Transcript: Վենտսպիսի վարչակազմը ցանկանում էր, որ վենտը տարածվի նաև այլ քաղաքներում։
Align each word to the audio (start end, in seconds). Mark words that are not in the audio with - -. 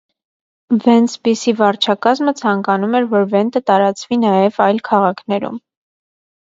Վենտսպիսի 0.85 1.53
վարչակազմը 1.59 2.33
ցանկանում 2.41 2.99
էր, 3.01 3.07
որ 3.15 3.29
վենտը 3.37 3.65
տարածվի 3.69 4.21
նաև 4.27 4.61
այլ 4.69 4.85
քաղաքներում։ 4.93 5.67